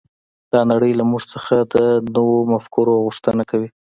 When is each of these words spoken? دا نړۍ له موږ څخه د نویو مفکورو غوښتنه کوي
دا 0.51 0.59
نړۍ 0.71 0.91
له 0.99 1.03
موږ 1.11 1.23
څخه 1.33 1.55
د 1.73 1.75
نویو 2.15 2.49
مفکورو 2.53 2.93
غوښتنه 3.05 3.43
کوي 3.51 3.69